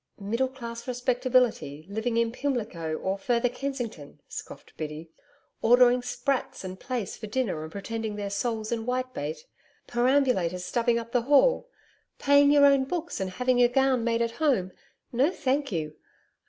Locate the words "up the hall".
10.97-11.69